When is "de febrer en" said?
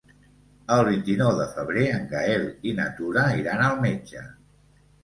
1.41-2.09